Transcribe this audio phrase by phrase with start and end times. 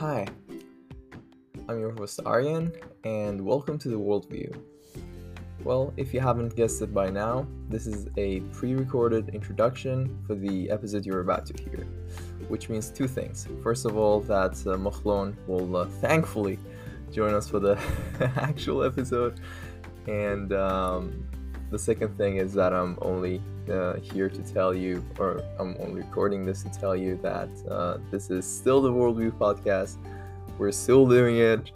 [0.00, 0.26] Hi,
[1.68, 2.72] I'm your host Arian,
[3.04, 4.58] and welcome to the Worldview.
[5.62, 10.34] Well, if you haven't guessed it by now, this is a pre recorded introduction for
[10.34, 11.86] the episode you're about to hear,
[12.48, 13.46] which means two things.
[13.62, 16.58] First of all, that uh, Machlon will uh, thankfully
[17.12, 17.78] join us for the
[18.36, 19.38] actual episode,
[20.06, 21.28] and um,
[21.70, 26.46] the second thing is that I'm only uh, here to tell you, or I'm recording
[26.46, 29.98] this to tell you that uh, this is still the Worldview podcast.
[30.56, 31.72] We're still doing it.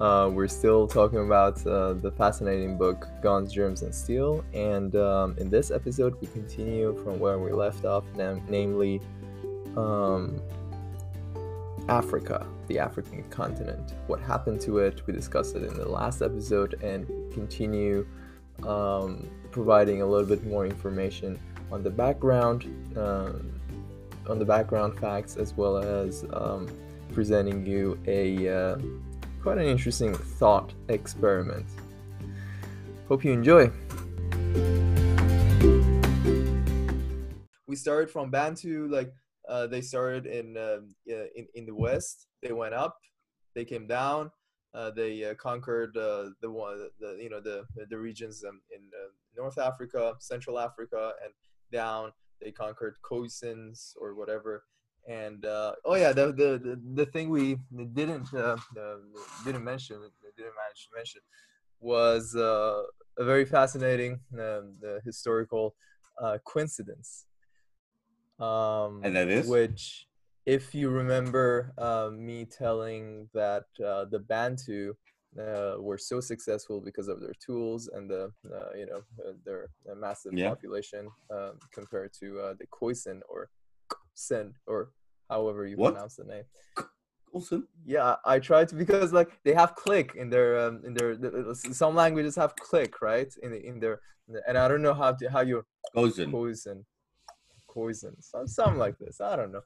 [0.00, 4.44] Uh, we're still talking about uh, the fascinating book Guns, Germs, and Steel.
[4.54, 9.00] And um, in this episode, we continue from where we left off, nam- namely
[9.76, 10.40] um,
[11.90, 13.92] Africa, the African continent.
[14.06, 15.06] What happened to it?
[15.06, 18.06] We discussed it in the last episode and continue
[18.66, 21.38] um, providing a little bit more information
[21.70, 22.64] on the background,
[22.96, 23.52] um,
[24.28, 26.68] on the background facts, as well as um,
[27.12, 28.78] presenting you a uh,
[29.42, 31.66] quite an interesting thought experiment.
[33.08, 33.70] Hope you enjoy.
[37.66, 39.12] We started from Bantu, like
[39.48, 42.26] uh, they started in, uh, in in the west.
[42.42, 42.98] They went up,
[43.54, 44.30] they came down,
[44.74, 49.08] uh, they uh, conquered uh, the one, the you know the the regions in uh,
[49.36, 51.32] North Africa, Central Africa, and
[51.72, 52.12] down.
[52.40, 54.64] They conquered Khoisans or whatever.
[55.08, 57.56] And uh, oh yeah, the, the the the thing we
[57.94, 58.56] didn't uh,
[59.44, 59.96] didn't mention,
[60.36, 61.20] didn't manage to mention,
[61.80, 62.84] was a
[63.18, 65.74] very fascinating um, historical
[66.44, 67.24] coincidence.
[68.38, 70.06] Um, and that is which
[70.48, 74.94] if you remember uh, me telling that uh, the Bantu
[75.38, 79.68] uh, were so successful because of their tools and the uh, you know uh, their
[79.96, 80.48] massive yeah.
[80.48, 83.48] population um, compared to uh, the Khoisan or
[83.92, 84.90] Khoisan or
[85.28, 85.94] however you what?
[85.94, 86.44] pronounce the name.
[87.34, 87.64] Khoisan.
[87.84, 91.16] Yeah, I tried to because like they have click in their um, in their
[91.54, 94.00] some languages have click right in in their
[94.46, 96.84] and I don't know how to how you Khoisan Khoisan
[97.70, 98.14] Khoisan
[98.46, 99.62] something like this I don't know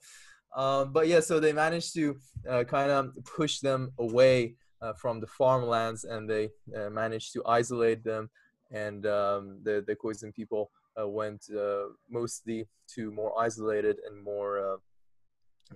[0.55, 2.17] um, but yeah, so they managed to
[2.49, 4.62] uh, kind of push them away uh,
[4.97, 8.31] from the farmlands, and they uh, managed to isolate them.
[8.71, 10.71] And um, the the Khoisan people
[11.01, 14.77] uh, went uh, mostly to more isolated and more uh,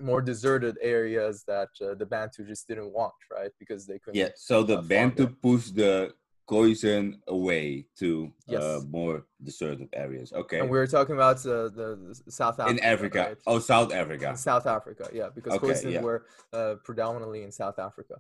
[0.01, 3.51] more deserted areas that the Bantu just didn't want, right?
[3.59, 4.21] Because they couldn't.
[4.21, 4.29] Yeah.
[4.35, 6.13] So the Bantu pushed the
[6.49, 8.63] Khoisan away to yes.
[8.63, 10.33] uh, more deserted areas.
[10.33, 10.61] Okay.
[10.61, 12.79] And we were talking about uh, the, the, South Africa.
[12.79, 13.19] In Africa.
[13.19, 13.39] Right?
[13.47, 14.31] Oh, South Africa.
[14.31, 16.01] In South Africa, yeah, because okay, Khoisan yeah.
[16.01, 18.15] were uh, predominantly in South Africa.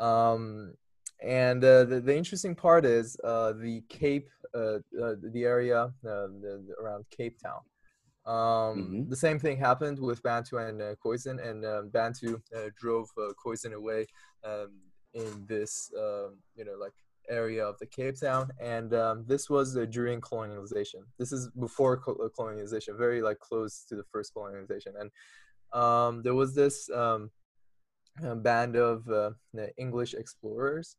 [0.00, 0.74] Um,
[1.22, 7.04] and uh, the, the interesting part is uh, the Cape, uh, the area the, around
[7.10, 7.60] Cape Town.
[8.26, 9.10] Um, mm-hmm.
[9.10, 12.40] The same thing happened with Bantu and uh, Khoisan, and um, Bantu
[12.78, 14.06] drove uh, Khoisan away
[14.44, 14.70] um,
[15.14, 16.92] in this, um, you know, like
[17.28, 21.02] area of the Cape Town, and um, this was uh, during colonialization.
[21.18, 25.10] This is before co- uh, colonialization, very like close to the first colonization, and
[25.72, 27.30] um, there was this um,
[28.36, 29.30] band of uh,
[29.76, 30.96] English explorers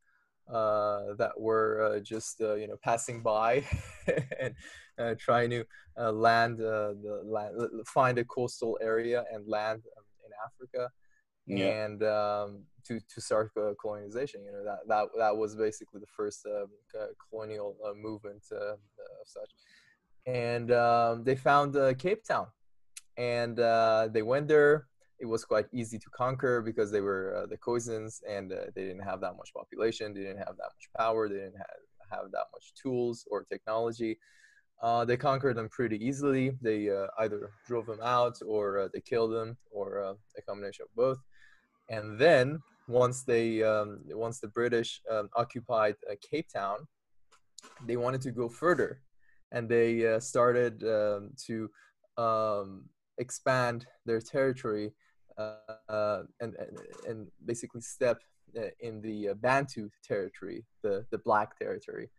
[0.52, 3.64] uh, that were uh, just uh, you know passing by
[4.40, 5.64] and trying to
[6.12, 7.56] land the land,
[7.88, 10.90] find a coastal area and land um, in Africa
[11.46, 11.66] yeah.
[11.66, 13.52] and um, to to start
[13.82, 14.44] colonization.
[14.44, 16.68] You know that that that was basically the first um,
[17.30, 19.52] colonial uh, movement uh, of such.
[20.28, 22.48] And um, they found uh, Cape Town,
[23.18, 23.58] and
[24.14, 24.88] they went there.
[25.22, 29.22] It was quite easy to conquer because they were the Khoisans, and they didn't have
[29.22, 30.14] that much population.
[30.14, 31.30] They didn't have that much power.
[31.30, 34.20] They didn't have have that much tools or technology.
[34.82, 36.58] Uh, they conquered them pretty easily.
[36.62, 40.96] They uh, either drove them out or uh, they killed them or a combination of
[40.96, 41.20] both.
[41.90, 46.88] And then once they um, once the British um, occupied uh, Cape Town,
[47.86, 49.02] they wanted to go further,
[49.52, 51.70] and they uh, started um, to
[52.18, 52.86] um,
[53.20, 54.94] expand their territory
[55.38, 55.56] uh,
[55.90, 58.20] uh, and, and, and basically step
[58.58, 62.10] uh, in the Bantu territory, the the Black territory,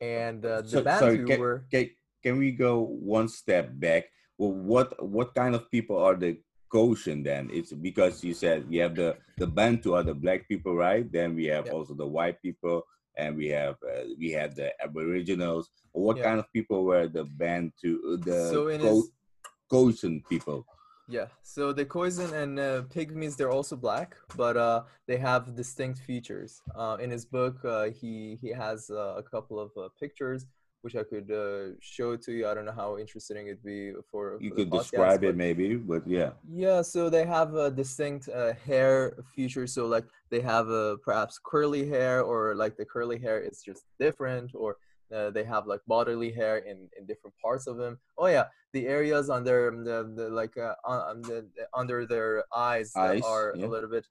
[0.00, 1.66] and the so, Bantu sorry, can, were.
[1.70, 1.90] Can,
[2.22, 4.04] can we go one step back?
[4.38, 6.38] Well, what what kind of people are the
[6.72, 10.74] Khoisan then it's because you said we have the the bantu are the black people
[10.74, 11.74] right then we have yep.
[11.74, 12.82] also the white people
[13.16, 16.26] and we have uh, we have the aboriginals what yep.
[16.26, 20.22] kind of people were the bantu uh, the so his...
[20.28, 20.66] people
[21.08, 26.00] yeah so the Khoisan and uh, pygmies they're also black but uh, they have distinct
[26.00, 30.46] features uh, in his book uh, he he has uh, a couple of uh, pictures
[30.86, 32.46] which I could uh, show to you.
[32.46, 34.38] I don't know how interesting it'd be for.
[34.40, 36.30] You for could describe it maybe, but yeah.
[36.48, 39.66] Yeah, so they have a distinct uh, hair feature.
[39.66, 43.82] So like they have a perhaps curly hair, or like the curly hair is just
[43.98, 44.76] different, or
[45.14, 47.98] uh, they have like bodily hair in, in different parts of them.
[48.18, 53.22] Oh yeah, the areas under the, the like uh, on the, under their eyes, eyes
[53.24, 53.66] are yeah.
[53.66, 54.06] a little bit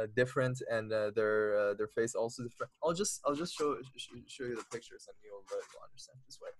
[0.00, 2.70] uh, different, and uh, their uh, their face also different.
[2.82, 3.76] I'll just I'll just show
[4.26, 6.50] show you the pictures, and you'll, uh, you'll understand this way.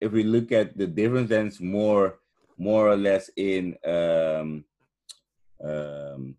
[0.00, 2.18] If we look at the difference, then it's more
[2.58, 4.64] more or less in um,
[5.64, 6.36] um,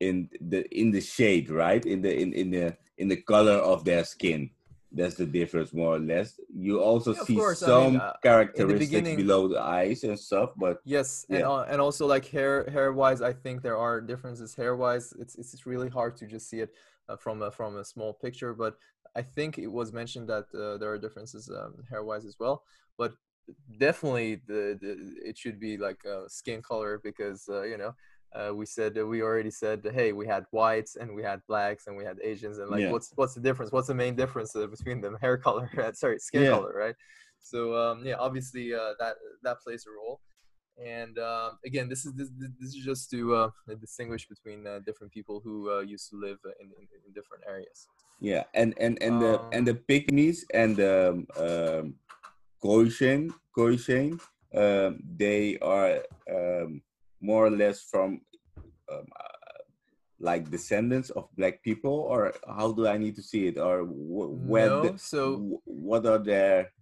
[0.00, 1.84] in the in the shade, right?
[1.84, 4.50] In the in in the in the color of their skin
[4.94, 8.12] that's the difference more or less you also yeah, see course, some I mean, uh,
[8.22, 11.38] characteristics the below the eyes and stuff but yes yeah.
[11.38, 15.12] and, uh, and also like hair hair wise i think there are differences hair wise
[15.18, 16.70] it's it's really hard to just see it
[17.08, 18.76] uh, from a from a small picture but
[19.16, 22.62] i think it was mentioned that uh, there are differences um, hair wise as well
[22.96, 23.12] but
[23.78, 27.94] definitely the, the it should be like skin color because uh, you know
[28.34, 31.96] uh, we said we already said hey we had whites and we had blacks and
[31.96, 32.90] we had asians and like yeah.
[32.90, 33.72] what's what's the difference?
[33.72, 35.16] What's the main difference uh, between them?
[35.20, 36.50] Hair color sorry skin yeah.
[36.50, 36.94] color right?
[37.40, 40.20] So um, yeah obviously uh, that that plays a role.
[40.84, 43.50] And uh, again this is this, this is just to uh,
[43.80, 47.86] distinguish between uh, different people who used to live in, in, in, different areas.
[48.20, 51.94] Yeah and and and um, the and the pygmies and the um, um
[54.54, 56.00] um, they are
[56.30, 56.80] um,
[57.24, 58.20] more or less from
[58.92, 59.62] um, uh,
[60.20, 62.20] like descendants of black people or
[62.58, 63.56] how do i need to see it?
[63.58, 66.72] Or where no, the, so what are their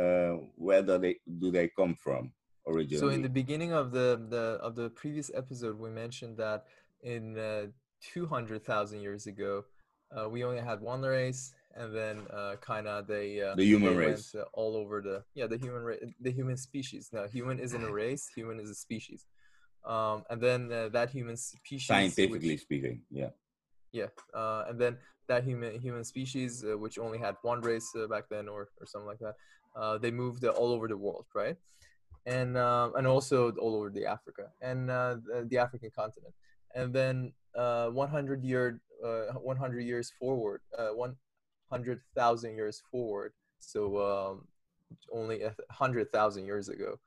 [0.00, 2.32] uh, where do they do they come from
[2.66, 6.64] originally so in the beginning of the, the of the previous episode we mentioned that
[7.02, 7.66] in uh,
[8.00, 9.64] 200000 years ago
[10.16, 13.94] uh, we only had one race and then uh, kind of they uh, the human
[13.94, 14.34] they race.
[14.34, 17.10] went, uh, all over the yeah the human race the human species.
[17.12, 19.26] Now human isn't a race human is a species
[19.84, 23.30] um, and then uh, that human species scientifically which, speaking yeah.
[23.92, 24.96] Yeah uh, and then
[25.28, 28.86] that human human species uh, which only had one race uh, back then or, or
[28.86, 29.34] something like that
[29.76, 31.56] uh, they moved all over the world right?
[32.24, 36.34] And uh, and also all over the africa and the, the, african continent.
[36.74, 44.46] And then 100 year 100 years forward 100000 years forward so um,
[45.12, 46.98] only a hundred thousand years ago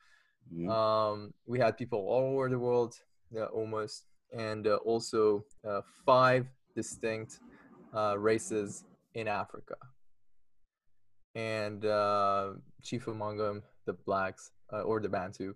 [0.54, 0.70] Mm-hmm.
[0.70, 2.96] Um, we had people all over the world,
[3.38, 7.40] uh, almost, and uh, also uh, five distinct
[7.96, 8.84] uh, races
[9.14, 9.76] in Africa.
[11.34, 15.54] And uh, chief among them, the blacks uh, or the Bantu,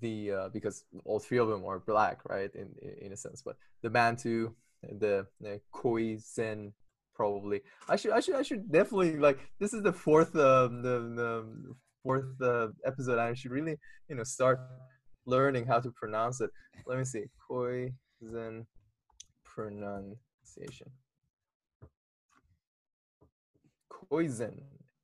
[0.00, 2.50] the because all three of them are black, right?
[2.54, 2.68] In
[3.00, 4.52] in a sense, but the Bantu,
[4.82, 6.72] the, the Khoisan,
[7.14, 7.60] probably.
[7.88, 11.74] I should I should I should definitely like this is the fourth um, the the
[12.02, 13.76] fourth uh, episode, I should really,
[14.08, 14.60] you know, start
[15.26, 16.50] learning how to pronounce it.
[16.86, 17.24] Let me see.
[17.48, 18.66] Poison
[19.44, 20.90] pronunciation.
[24.08, 24.62] Poison.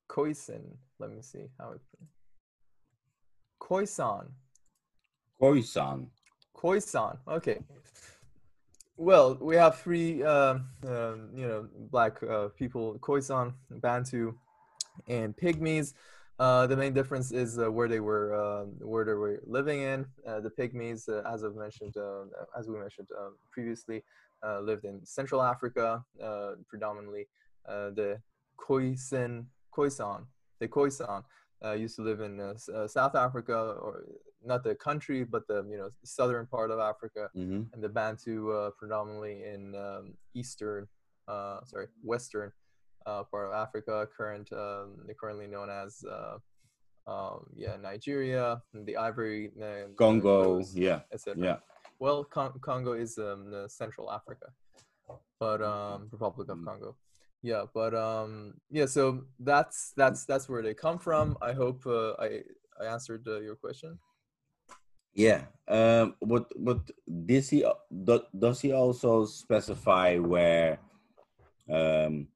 [0.09, 0.63] Khoisan.
[0.99, 1.81] Let me see how it.
[3.61, 4.29] Khoisan.
[5.41, 6.07] Khoisan.
[6.57, 7.19] Khoisan.
[7.29, 7.59] Okay.
[8.97, 14.35] Well, we have three, uh, uh, you know, black uh, people: Khoisan, Bantu,
[15.07, 15.93] and Pygmies.
[16.39, 20.05] Uh, the main difference is uh, where they were uh, where they were living in.
[20.27, 22.25] Uh, the Pygmies, uh, as I've mentioned, uh,
[22.59, 23.09] as we mentioned
[23.51, 24.05] previously,
[24.61, 26.05] lived in Central Africa,
[26.69, 27.27] predominantly.
[27.67, 28.21] the
[28.59, 30.27] Khoisan, Khoisan,
[30.61, 31.23] the Khoisan
[31.79, 32.55] used to live in
[32.87, 34.05] South Africa, or
[34.45, 37.63] not the country, but the you know southern part of Africa, mm-hmm.
[37.73, 40.87] and the Bantu predominantly in um, eastern,
[41.27, 42.53] sorry, western
[43.07, 46.39] uh, part of Africa, current um, currently known as uh,
[47.11, 51.43] um, yeah Nigeria, the Ivory, uh, Congo, yeah, etc.
[51.43, 51.57] Yeah.
[51.99, 54.47] Well, Con- Congo is um, Central Africa,
[55.41, 56.67] but um, Republic of mm.
[56.67, 56.97] Congo.
[57.43, 61.37] Yeah, but um, yeah, so that's that's that's where they come from.
[61.41, 62.43] I hope uh, I
[62.81, 63.99] I answered uh, your question.
[65.15, 65.43] Yeah.
[65.69, 66.91] Um, but but
[67.27, 67.65] does he
[68.39, 70.79] does he also specify where
[71.71, 72.29] um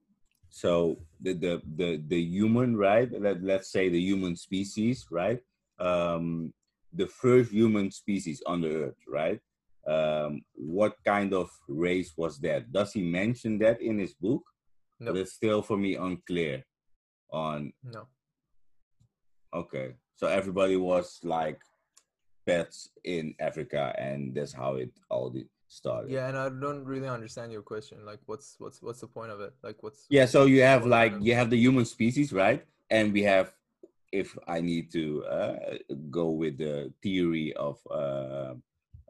[0.50, 3.08] so the the the, the human, right?
[3.10, 5.40] Let, let's say the human species, right?
[5.78, 6.52] Um,
[6.92, 9.40] the first human species on the earth, right?
[9.86, 12.72] Um, what kind of race was that?
[12.72, 14.42] Does he mention that in his book?
[14.98, 15.12] No.
[15.12, 16.64] But it's still for me unclear
[17.30, 18.06] on No.
[19.54, 19.94] Okay.
[20.16, 21.60] So everybody was like
[22.46, 26.10] pets in Africa and that's how it all did started.
[26.10, 28.04] Yeah, and I don't really understand your question.
[28.04, 29.54] Like, what's what's what's the point of it?
[29.62, 30.26] Like, what's yeah?
[30.26, 32.66] So you have like you have the human species, right?
[32.90, 33.52] and we have
[34.12, 35.56] if I need to uh,
[36.10, 38.54] go with the theory of uh,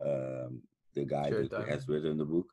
[0.04, 0.62] um,
[0.94, 2.46] the guy sure, who has written the book,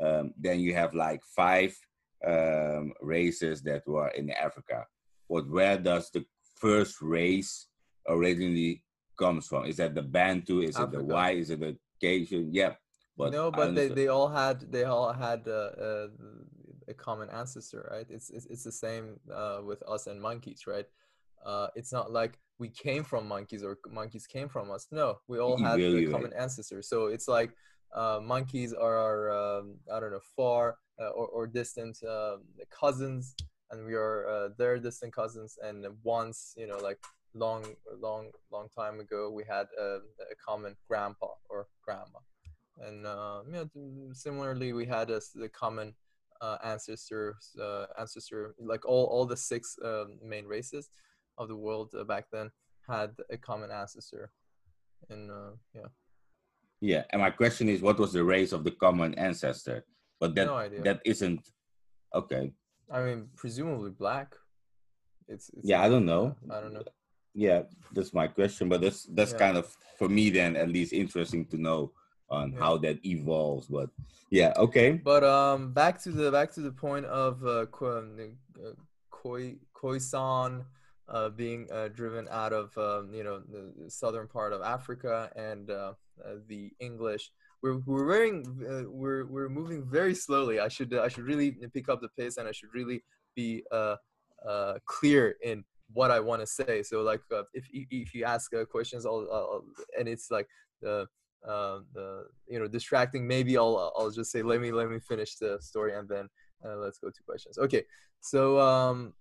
[0.00, 1.78] um, then you have like five
[2.26, 4.84] um, races that were in Africa.
[5.30, 6.24] But where does the
[6.56, 7.68] first race
[8.08, 8.82] originally
[9.16, 9.66] comes from?
[9.66, 10.60] Is that the Bantu?
[10.60, 10.96] Is Africa.
[10.96, 11.38] it the white?
[11.38, 12.48] Is it the Cajun?
[12.52, 12.72] Yeah.
[13.24, 16.08] But no, but they, they all had they all had uh, uh,
[16.88, 18.06] a common ancestor, right?
[18.08, 20.86] It's it's, it's the same uh, with us and monkeys, right?
[21.44, 24.86] Uh, it's not like we came from monkeys or monkeys came from us.
[24.90, 26.40] No, we all had really, a common right.
[26.40, 26.82] ancestor.
[26.82, 27.50] So it's like
[27.94, 33.34] uh, monkeys are our um, I don't know far uh, or, or distant um, cousins,
[33.70, 35.58] and we are uh, their distant cousins.
[35.62, 36.98] And once you know, like
[37.34, 37.64] long,
[38.00, 39.98] long, long time ago, we had a,
[40.30, 42.20] a common grandpa or grandma,
[42.82, 45.94] and uh, you similarly, we had a, a common
[46.40, 50.90] uh, ancestor, uh, ancestor, like all all the six um, main races
[51.38, 52.50] of the world uh, back then
[52.88, 54.30] had a common ancestor.
[55.08, 55.88] And uh, yeah.
[56.80, 59.84] Yeah, and my question is, what was the race of the common ancestor?
[60.18, 61.48] But that no that isn't
[62.14, 62.52] okay.
[62.90, 64.34] I mean, presumably black.
[65.28, 66.36] It's, it's yeah, I don't know.
[66.50, 66.82] I don't know.
[67.34, 67.62] Yeah,
[67.92, 69.38] that's my question, but that's that's yeah.
[69.38, 71.92] kind of for me then at least interesting to know
[72.32, 72.58] on yeah.
[72.58, 73.66] how that evolves.
[73.66, 73.90] But
[74.30, 74.92] yeah, okay.
[74.92, 77.66] But um, back to the back to the point of uh,
[79.10, 80.64] Koi Khoisan
[81.08, 85.70] uh, being uh, driven out of um, you know the southern part of Africa and
[85.70, 85.92] uh,
[86.24, 87.30] uh the English.
[87.62, 90.58] We're we're wearing uh, we're we're moving very slowly.
[90.60, 93.04] I should I should really pick up the pace and I should really
[93.36, 93.96] be uh,
[94.86, 96.82] clear in what I want to say.
[96.82, 97.20] So like
[97.52, 99.64] if if you ask questions, I'll, I'll,
[99.98, 100.48] and it's like
[100.80, 101.06] the
[101.44, 103.26] the you know distracting.
[103.26, 106.28] Maybe I'll I'll just say let me let me finish the story and then
[106.62, 107.58] let's go to questions.
[107.58, 107.84] Okay,
[108.20, 109.14] so um,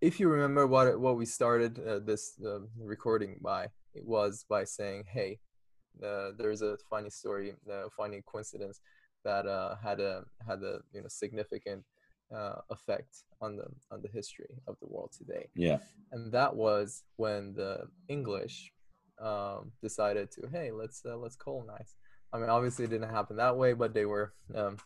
[0.00, 3.64] if you remember what what we started uh, this uh, recording by,
[3.94, 5.40] it was by saying, "Hey,
[6.04, 8.80] uh, there's a funny story, a funny coincidence
[9.24, 11.84] that uh, had a had a you know significant
[12.34, 15.78] uh, effect on the on the history of the world today." Yeah,
[16.12, 18.72] and that was when the English
[19.20, 21.94] um, decided to, "Hey, let's uh, let's colonize."
[22.32, 24.76] I mean, obviously, it didn't happen that way, but they were um,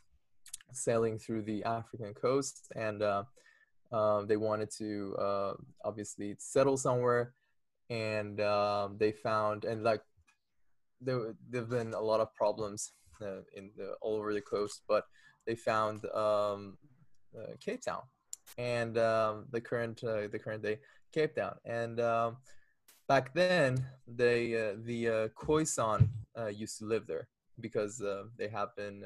[0.72, 3.02] sailing through the African coast and
[3.92, 5.52] um, they wanted to uh,
[5.84, 7.34] obviously settle somewhere,
[7.90, 10.02] and um, they found and like
[11.00, 15.04] there there've been a lot of problems uh, in the, all over the coast, but
[15.46, 16.78] they found um,
[17.36, 18.02] uh, Cape Town
[18.56, 20.78] and um, the current uh, the current day
[21.12, 22.38] Cape Town, and um,
[23.08, 26.08] back then they uh, the uh, Khoisan
[26.52, 27.28] used to live there
[27.60, 28.02] because
[28.38, 29.04] they have been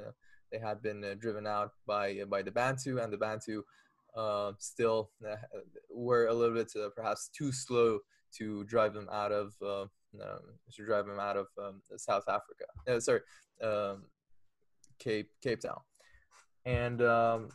[0.53, 3.63] they had been driven out by by the Bantu, and the Bantu
[4.17, 5.37] uh, still uh,
[5.91, 7.99] were a little bit uh, perhaps too slow
[8.33, 9.91] to drive them out of um,
[10.73, 12.65] to drive them out of um, South Africa.
[12.89, 13.21] Uh, sorry,
[13.63, 14.05] um,
[14.99, 15.81] Cape Cape Town.
[16.65, 17.51] And um,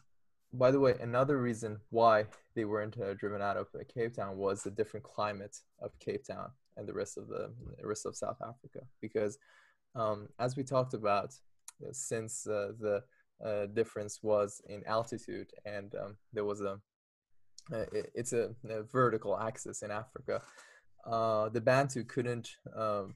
[0.54, 4.38] by the way, another reason why they weren't uh, driven out of uh, Cape Town
[4.38, 8.16] was the different climate of Cape Town and the rest of the, the rest of
[8.16, 8.86] South Africa.
[9.02, 9.38] Because
[9.96, 11.34] um, as we talked about,
[11.94, 13.04] since the
[13.44, 16.80] uh, difference was in altitude, and um, there was a
[17.74, 20.42] uh, it, it's a, a, vertical axis in Africa.
[21.06, 22.56] Uh, the Bantu couldn't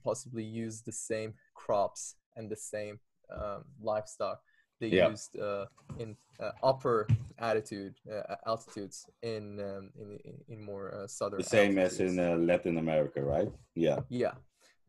[0.02, 2.98] possibly use the same crops and the same
[3.32, 4.40] um, livestock
[4.80, 5.08] they yeah.
[5.08, 5.66] used uh,
[5.98, 7.06] in uh, upper
[7.38, 10.18] altitude uh, altitudes in, um, in
[10.48, 11.38] in more uh, southern.
[11.38, 12.18] The same altitudes.
[12.18, 13.50] as in Latin America, right?
[13.74, 14.00] Yeah.
[14.08, 14.34] Yeah,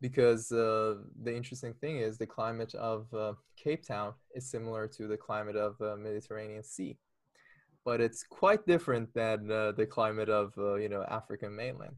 [0.00, 5.06] because uh, the interesting thing is the climate of uh, Cape Town is similar to
[5.06, 6.96] the climate of the uh, Mediterranean Sea,
[7.84, 11.96] but it's quite different than uh, the climate of uh, you know African mainland.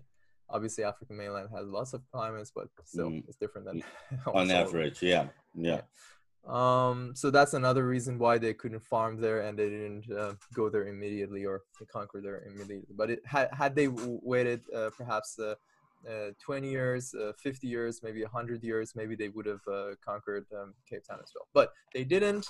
[0.49, 3.23] Obviously, African mainland has lots of climates, but still mm.
[3.29, 3.83] it's different than
[4.35, 5.03] on average.
[5.03, 5.27] Yeah.
[5.55, 5.75] yeah.
[5.75, 5.81] yeah.
[6.47, 10.71] Um, so that's another reason why they couldn't farm there and they didn't uh, go
[10.71, 12.95] there immediately or conquer there immediately.
[12.97, 14.63] But it had had they waited
[14.97, 15.39] perhaps
[16.09, 20.47] uh, 20 years, uh, 50 years, maybe 100 years, maybe they would have uh, conquered
[20.59, 21.47] um, Cape Town as well.
[21.53, 22.47] But they didn't.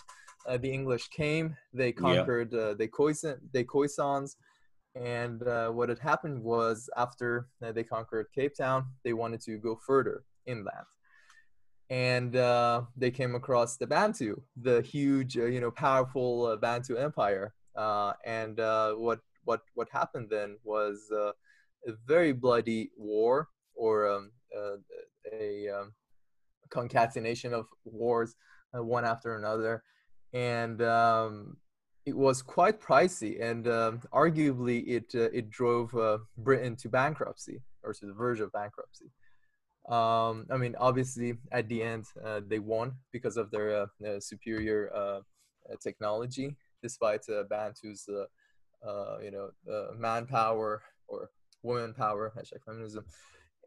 [0.47, 2.61] Uh, the English came, they conquered yeah.
[2.61, 4.37] Uh, the Khoisan, the Khoisans,
[4.94, 9.76] and uh, what had happened was after they conquered Cape Town, they wanted to go
[9.76, 10.87] further inland.
[11.90, 12.32] And
[12.97, 17.52] they came across the Bantu, the huge, you know, powerful Bantu empire.
[18.25, 21.11] and what what what happened then was
[21.87, 24.76] a very bloody war or um, uh,
[25.32, 25.92] a um,
[26.70, 28.35] concatenation of wars,
[28.76, 29.82] uh, one after another,
[30.32, 31.56] and um,
[32.06, 37.62] it was quite pricey, and um, arguably it uh, it drove uh, Britain to bankruptcy
[37.82, 39.06] or to the verge of bankruptcy.
[39.88, 44.90] Um, I mean, obviously, at the end, uh, they won because of their uh, superior
[44.94, 45.20] uh,
[45.82, 49.50] technology, despite Bantu's, uh, you know,
[49.96, 51.30] manpower or
[51.62, 53.04] woman power, hashtag feminism,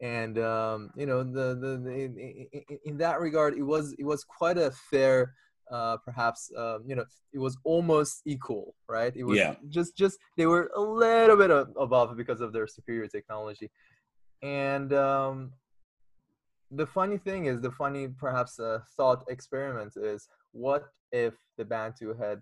[0.00, 4.04] and um, you know, the the, the in, in, in, that regard, it was it
[4.04, 5.34] was quite a fair.
[5.70, 9.54] Uh, perhaps um, you know it was almost equal right it was yeah.
[9.70, 13.70] just just they were a little bit above because of their superior technology
[14.42, 15.52] and um,
[16.76, 22.14] the funny thing is, the funny perhaps uh, thought experiment is, what if the Bantu
[22.14, 22.40] had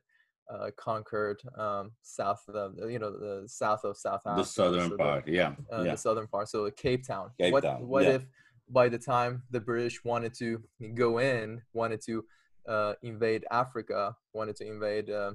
[0.52, 4.96] uh, conquered um, south of you know the south of South Africa, the southern so
[4.96, 7.30] part, the, yeah, uh, yeah, the southern part, so Cape Town.
[7.40, 8.10] Cape what Town, what yeah.
[8.10, 8.26] if
[8.68, 10.62] by the time the British wanted to
[10.94, 12.24] go in, wanted to
[12.68, 15.32] uh, invade Africa, wanted to invade uh,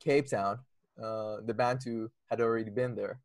[0.00, 0.58] Cape Town,
[1.02, 3.20] uh, the Bantu had already been there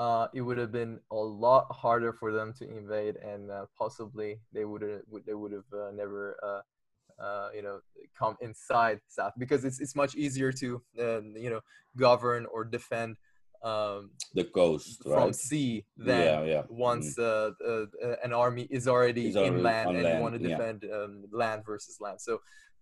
[0.00, 4.40] uh, it would have been a lot harder for them to invade, and uh, possibly
[4.50, 7.80] they would have they would have uh, never uh, uh, you know
[8.18, 11.60] come inside South because it's it's much easier to um, you know
[11.98, 13.18] govern or defend
[13.62, 15.34] um, the coast from right?
[15.36, 16.62] sea than yeah, yeah.
[16.70, 17.52] once mm.
[17.62, 20.96] uh, an army is already it's inland and you want to defend yeah.
[20.96, 22.22] um, land versus land.
[22.22, 22.40] So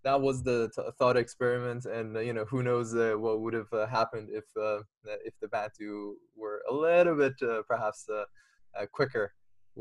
[0.08, 3.54] that was the t- thought experiment, and uh, you know who knows uh, what would
[3.60, 4.80] have uh, happened if uh,
[5.28, 8.24] if the Bantu were a little bit uh, perhaps uh,
[8.98, 9.26] quicker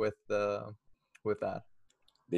[0.02, 0.20] with
[1.28, 1.62] with that.
[2.30, 2.38] Do,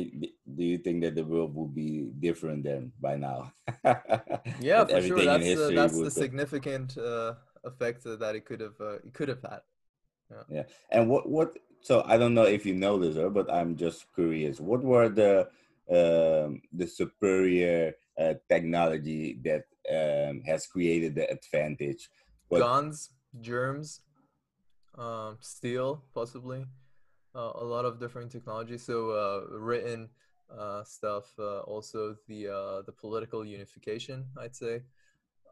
[0.57, 1.91] do you think that the world will be
[2.27, 3.39] different then by now?
[4.69, 5.25] yeah, for sure.
[5.25, 6.89] That's that's the significant
[7.69, 9.61] effect that it could have it could have had.
[10.31, 10.43] Yeah.
[10.57, 10.65] yeah.
[10.91, 11.49] And what what?
[11.81, 14.59] So I don't know if you know this, but I'm just curious.
[14.59, 15.49] What were the
[15.89, 22.09] um, the superior uh, technology that um, has created the advantage.
[22.49, 23.09] But Guns,
[23.41, 24.01] germs,
[24.97, 26.65] um, steel, possibly.
[27.35, 28.83] Uh, a lot of different technologies.
[28.83, 30.09] So uh, written
[30.49, 34.81] uh, stuff, uh, also the uh, the political unification, I'd say.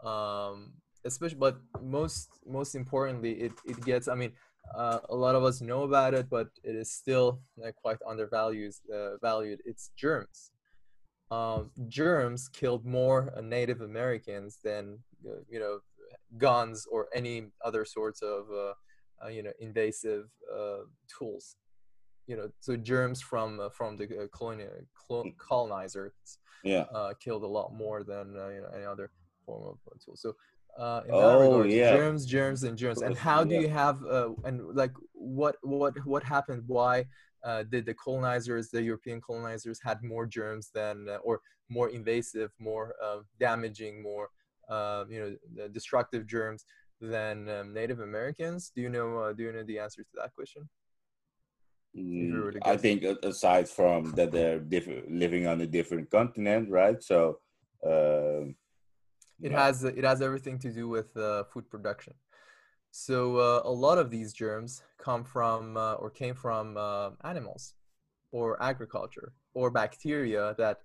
[0.04, 0.74] Um,
[1.06, 4.08] especially, but most most importantly, it, it gets.
[4.08, 4.34] I mean,
[4.76, 8.74] uh, a lot of us know about it, but it is still uh, quite undervalued.
[8.94, 9.62] Uh, valued.
[9.66, 10.52] It's germs.
[11.30, 15.80] Um, germs killed more uh, Native Americans than uh, you know
[16.38, 20.30] guns or any other sorts of uh, you know invasive
[21.08, 21.56] tools.
[22.28, 24.70] You know, so germs from from the colonial
[25.38, 26.12] colonizers
[26.64, 26.86] yeah.
[27.20, 29.12] killed a lot more than you know any other
[29.46, 30.16] form of tool.
[30.16, 30.36] So
[30.78, 31.96] uh, in oh, yeah.
[31.96, 33.02] germs, germs, and germs.
[33.02, 33.62] And how do yeah.
[33.62, 36.64] you have uh, and like what what what happened?
[36.68, 37.06] Why
[37.44, 42.52] uh, did the colonizers, the European colonizers, had more germs than uh, or more invasive,
[42.60, 44.30] more uh, damaging, more
[44.70, 46.66] uh, you know destructive germs
[47.02, 48.72] than um, Native Americans?
[48.76, 50.70] Do you know uh, do you know the answer to that question?
[51.98, 57.02] Mm, I think aside from that they're different, living on a different continent, right?
[57.04, 57.40] So.
[57.88, 58.52] Uh,
[59.42, 59.66] it yeah.
[59.66, 62.14] has it has everything to do with uh, food production.
[62.92, 67.76] So uh, a lot of these germs come from uh, or came from uh, animals,
[68.32, 70.80] or agriculture, or bacteria that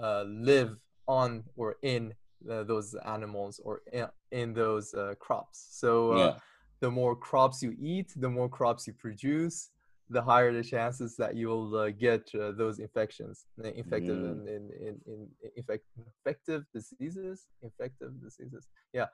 [0.00, 0.76] uh, live
[1.08, 2.14] on or in
[2.50, 5.66] uh, those animals or in, in those crops.
[5.70, 6.34] So yeah.
[6.80, 9.70] the more crops you eat, the more crops you produce,
[10.08, 14.46] the higher the chances that you'll uh, get uh, those infections, infective mm.
[14.46, 18.68] in, in, in, in infect, infective diseases, infective diseases.
[18.92, 19.06] Yeah,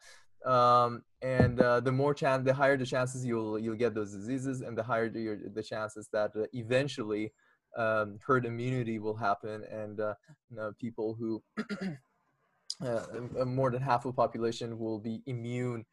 [0.44, 4.61] um, and uh, the more chance, the higher the chances you'll you'll get those diseases,
[4.61, 7.33] and the higher the, the chances that uh, eventually
[7.76, 10.14] um, herd immunity will happen, and uh,
[10.50, 11.42] you know, people who
[12.87, 15.85] uh, more than half of the population will be immune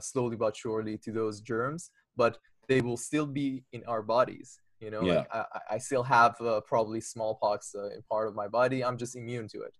[0.00, 4.90] slowly but surely to those germs, but they will still be in our bodies you
[4.90, 5.14] know yeah.
[5.14, 8.98] like I, I still have uh, probably smallpox uh, in part of my body i'm
[8.98, 9.74] just immune to it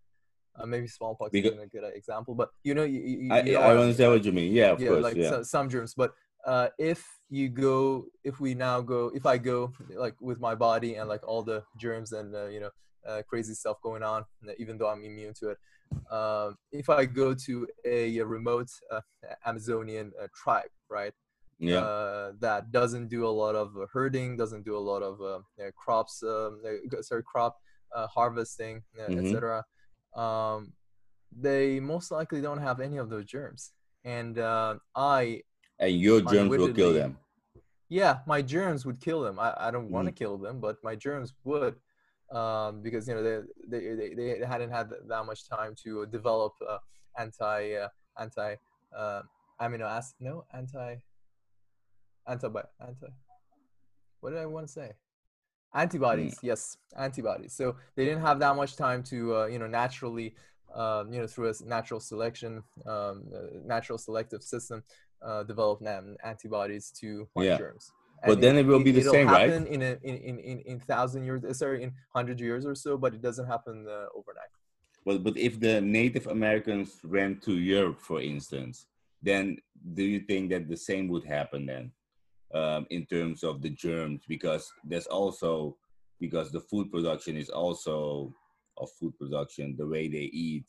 [0.59, 3.53] uh, maybe smallpox because, isn't a good example but you know you, you, I, you
[3.55, 5.31] know I, understand what you mean yeah of yeah, course like yeah.
[5.31, 6.12] So, some germs but
[6.47, 10.97] uh, if you go if we now go if i go like with my body
[10.97, 12.71] and like all the germs and uh, you know
[13.07, 14.25] uh, crazy stuff going on
[14.59, 15.59] even though i'm immune to it
[16.11, 18.68] um, if i go to a, a remote
[19.47, 21.12] amazonian tribe right
[21.62, 21.79] yeah.
[21.79, 26.22] Uh, that doesn't do a lot of herding, doesn't do a lot of uh, crops,
[26.22, 26.61] um,
[27.01, 27.57] sorry, crop
[27.94, 29.18] uh, harvesting, mm-hmm.
[29.18, 29.64] etc.
[30.14, 30.72] Um,
[31.31, 33.72] they most likely don't have any of those germs,
[34.05, 35.42] and uh, I.
[35.79, 37.18] And your germs will kill them.
[37.88, 39.38] Yeah, my germs would kill them.
[39.38, 40.16] I, I don't want to mm.
[40.16, 41.77] kill them, but my germs would.
[42.33, 46.55] um, because you know they, they they they hadn't had that much time to develop
[46.68, 46.79] uh,
[47.18, 48.57] anti uh, anti
[48.96, 49.22] uh,
[49.61, 50.96] amino acid no anti
[52.29, 52.49] anti
[52.81, 53.07] anti
[54.21, 54.93] what did I want to say
[55.75, 56.43] antibodies mm.
[56.43, 60.35] yes antibodies so they didn't have that much time to uh, you know naturally
[60.75, 63.25] um, you know through a natural selection um,
[63.65, 64.83] natural selective system
[65.23, 65.83] uh, develop
[66.25, 67.57] antibodies to yeah.
[67.57, 67.93] germs
[68.27, 69.51] but then it, it will be the same, right?
[69.51, 72.97] In a, in, in, in, in thousand years, uh, sorry, in hundred years or so,
[72.97, 74.53] but it doesn't happen uh, overnight.
[75.05, 78.87] But but if the Native Americans ran to Europe, for instance,
[79.23, 79.59] then
[79.95, 81.91] do you think that the same would happen then,
[82.55, 84.23] um, in terms of the germs?
[84.29, 85.77] Because there's also
[86.21, 88.33] because the food production is also
[88.79, 90.67] of food production, the way they eat,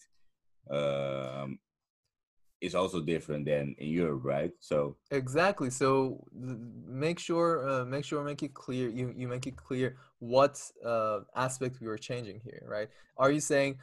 [0.70, 1.60] um,
[2.62, 4.52] is also different than in Europe, right?
[4.60, 5.70] So exactly.
[5.70, 8.90] So make sure, uh, make sure, make it clear.
[8.90, 12.90] You you make it clear what uh, aspect we were changing here, right?
[13.18, 13.80] Are you saying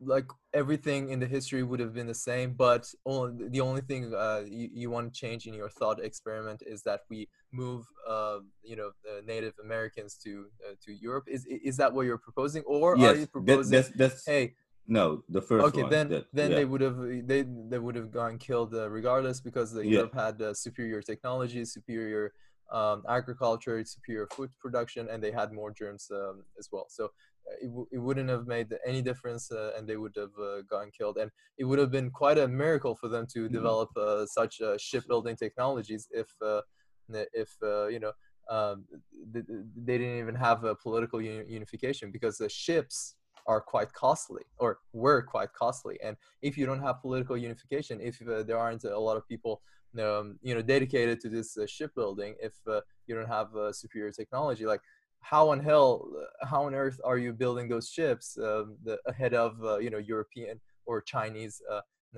[0.00, 4.14] like everything in the history would have been the same, but only, the only thing
[4.14, 8.38] uh, you, you want to change in your thought experiment is that we move, uh,
[8.62, 8.90] you know,
[9.26, 11.24] Native Americans to uh, to Europe.
[11.28, 13.72] Is is that what you're proposing, or yes, are you proposing?
[13.72, 14.54] That's, that's, hey,
[14.86, 15.90] no, the first okay, one.
[15.90, 16.56] then that, then yeah.
[16.56, 19.98] they would have they they would have gone killed uh, regardless because the yeah.
[19.98, 22.32] Europe had uh, superior technology, superior
[22.72, 26.86] um, agriculture, superior food production, and they had more germs um, as well.
[26.88, 27.08] So uh,
[27.60, 30.90] it, w- it wouldn't have made any difference, uh, and they would have uh, gone
[30.96, 31.18] killed.
[31.18, 33.54] And it would have been quite a miracle for them to mm-hmm.
[33.54, 36.28] develop uh, such shipbuilding technologies if
[37.12, 38.12] if you know.
[38.48, 38.84] Um,
[39.32, 43.14] they didn't even have a political unification because the ships
[43.46, 45.98] are quite costly or were quite costly.
[46.02, 49.62] And if you don't have political unification, if uh, there aren't a lot of people,
[50.00, 54.12] um, you know, dedicated to this uh, shipbuilding, if uh, you don't have uh, superior
[54.12, 54.80] technology, like
[55.20, 59.34] how on hell, uh, how on earth are you building those ships um, the, ahead
[59.34, 61.62] of uh, you know European or Chinese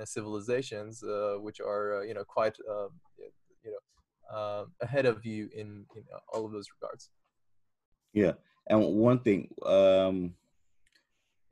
[0.05, 1.05] civilizations,
[1.41, 2.57] which are you know quite
[3.65, 3.73] you
[4.35, 7.11] know ahead of you in, in all of those regards.
[8.13, 8.33] Yeah,
[8.69, 9.49] and one thing.
[9.65, 10.35] Um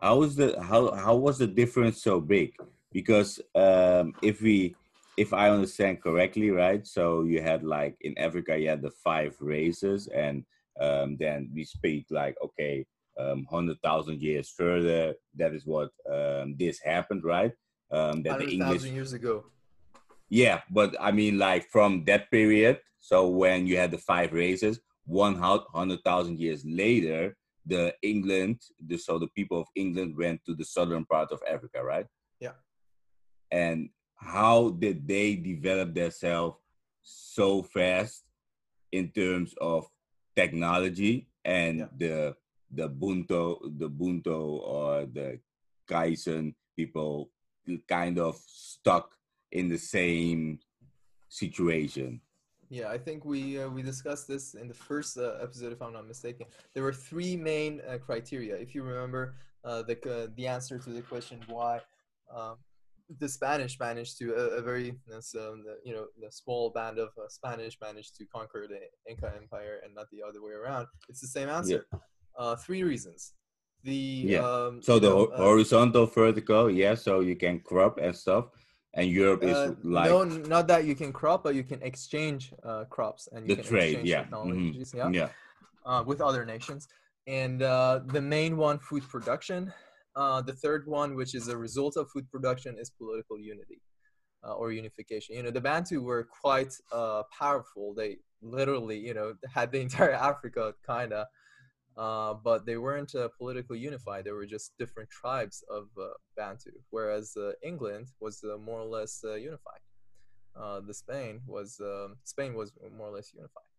[0.01, 2.55] how was the how how was the difference so big?
[2.93, 4.75] Because um, if we
[5.17, 6.87] if I understand correctly, right?
[6.87, 10.45] So you had like in Africa, you had the five races, and
[10.81, 12.87] um, then we speak like okay,
[13.19, 17.53] um, hundred thousand years further, that is what um, this happened, right?
[17.91, 19.45] Um, that the English years ago.
[20.29, 22.81] Yeah, but I mean, like from that period.
[23.03, 28.97] So when you had the five races, one hundred thousand years later, the England, the,
[28.97, 32.07] so the people of England went to the southern part of Africa, right?
[32.41, 32.53] Yeah.
[33.51, 36.57] And how did they develop themselves
[37.03, 38.25] so fast
[38.93, 39.87] in terms of
[40.41, 41.87] technology and yeah.
[42.03, 42.37] the
[42.71, 44.41] the Bunto, the Bunto
[44.77, 45.41] or the
[45.89, 47.31] Kaizen people
[47.89, 49.17] kind of stuck
[49.51, 50.61] in the same
[51.29, 52.21] situation?
[52.69, 55.93] Yeah, I think we uh, we discussed this in the first uh, episode, if I'm
[55.93, 56.47] not mistaken.
[56.73, 58.55] There were three main uh, criteria.
[58.55, 61.81] If you remember, uh, the uh, the answer to the question why
[62.33, 62.57] um,
[63.19, 67.09] the Spanish managed to a, a very um, the, you know the small band of
[67.19, 70.87] uh, Spanish managed to conquer the Inca Empire and not the other way around.
[71.09, 71.87] It's the same answer.
[71.93, 72.55] Yeah.
[72.57, 73.33] three reasons.
[73.83, 74.41] The yeah.
[74.41, 76.95] Um, so the know, horizontal, vertical, yeah.
[76.95, 78.47] So you can crop and stuff
[78.95, 82.53] and Europe is uh, like no, not that you can crop, but you can exchange
[82.65, 84.23] uh, crops and you the can trade, yeah, mm-hmm.
[84.23, 85.15] technologies, mm-hmm.
[85.15, 85.29] yeah, yeah,
[85.91, 86.89] uh, with other nations.
[87.27, 89.73] And uh, the main one, food production.
[90.21, 93.81] Uh, the third one, which is a result of food production, is political unity
[94.45, 95.37] uh, or unification.
[95.37, 96.73] You know, the Bantu were quite
[97.43, 97.95] powerful.
[98.01, 101.27] They literally, you know, had the entire Africa kind of
[101.97, 104.25] uh, but they weren't uh, politically unified.
[104.25, 108.87] They were just different tribes of uh, Bantu, whereas uh, England was uh, more or
[108.87, 109.83] less unified.
[110.89, 113.70] the Spain was um, Spain was more or less unified.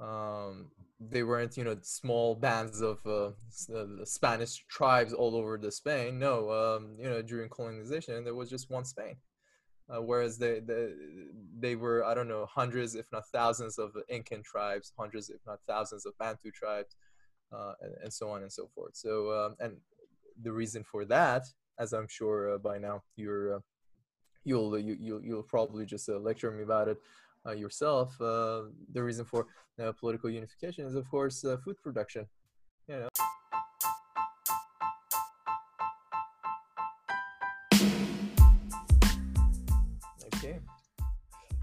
[0.00, 3.00] Um, they weren't, you know, small bands of
[4.04, 6.18] Spanish tribes all over the Spain.
[6.18, 9.16] No, um, you know, during colonization, there was just one Spain.
[9.92, 10.88] Uh, whereas they, they
[11.58, 15.58] they were I don't know hundreds if not thousands of Incan tribes, hundreds if not
[15.66, 16.94] thousands of Bantu tribes,
[17.52, 18.96] uh, and, and, so on and so forth.
[18.96, 19.76] So um, and
[20.40, 21.42] the reason for that,
[21.78, 23.60] as I'm sure uh, by now you're uh,
[24.44, 26.98] you'll you, you'll you'll probably just uh, lecture me about it
[27.56, 28.16] yourself.
[28.18, 29.46] the reason for
[29.98, 32.26] political unification is of course food production.
[32.88, 33.08] You know.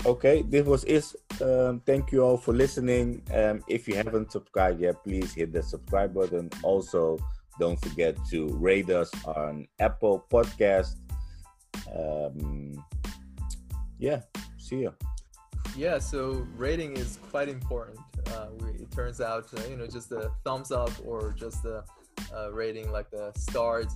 [0.05, 1.03] Okay, this was it.
[1.41, 3.21] Um, thank you all for listening.
[3.33, 6.49] Um, if you haven't subscribed yet, please hit the subscribe button.
[6.63, 7.19] Also,
[7.59, 10.95] don't forget to rate us on Apple Podcast.
[11.93, 12.81] Um,
[13.97, 14.21] yeah,
[14.57, 14.93] see you.
[15.77, 17.99] Yeah, so rating is quite important.
[18.27, 21.83] Uh, we, it turns out, uh, you know, just a thumbs up or just a,
[22.35, 23.87] a rating like the stars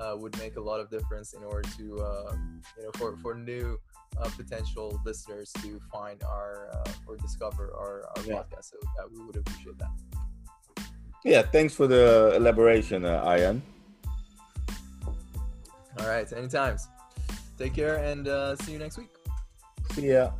[0.00, 2.36] uh, would make a lot of difference in order to, uh,
[2.78, 3.78] you know, for, for new
[4.18, 8.34] uh, potential listeners to find our uh, or discover our, our yeah.
[8.34, 8.70] podcast.
[8.70, 8.76] So
[9.12, 10.86] we would appreciate that.
[11.24, 13.62] Yeah, thanks for the elaboration, uh, Ian.
[15.98, 16.76] All right, anytime.
[17.56, 19.10] Take care and uh, see you next week.
[19.92, 20.32] See ya.